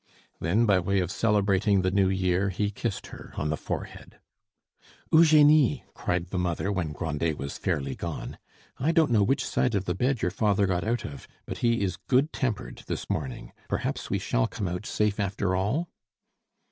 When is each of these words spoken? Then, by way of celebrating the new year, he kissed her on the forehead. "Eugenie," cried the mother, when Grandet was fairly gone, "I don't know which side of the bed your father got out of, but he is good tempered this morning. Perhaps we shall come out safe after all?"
Then, 0.39 0.65
by 0.65 0.79
way 0.79 0.99
of 0.99 1.11
celebrating 1.11 1.83
the 1.83 1.91
new 1.91 2.09
year, 2.09 2.49
he 2.49 2.71
kissed 2.71 3.05
her 3.13 3.33
on 3.35 3.51
the 3.51 3.55
forehead. 3.55 4.17
"Eugenie," 5.11 5.83
cried 5.93 6.31
the 6.31 6.39
mother, 6.39 6.71
when 6.71 6.91
Grandet 6.91 7.37
was 7.37 7.59
fairly 7.59 7.93
gone, 7.93 8.39
"I 8.79 8.93
don't 8.93 9.11
know 9.11 9.21
which 9.21 9.45
side 9.45 9.75
of 9.75 9.85
the 9.85 9.93
bed 9.93 10.23
your 10.23 10.31
father 10.31 10.65
got 10.65 10.83
out 10.83 11.05
of, 11.05 11.27
but 11.45 11.59
he 11.59 11.83
is 11.83 11.97
good 11.97 12.33
tempered 12.33 12.81
this 12.87 13.11
morning. 13.11 13.51
Perhaps 13.69 14.09
we 14.09 14.17
shall 14.17 14.47
come 14.47 14.67
out 14.67 14.87
safe 14.87 15.19
after 15.19 15.55
all?" 15.55 15.87